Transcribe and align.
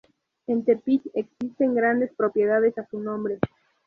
En 0.47 0.65
Tepic 0.65 1.03
existen 1.13 1.75
grandes 1.75 2.11
propiedades 2.15 2.75
a 2.79 2.87
su 2.87 2.99
nombre. 2.99 3.37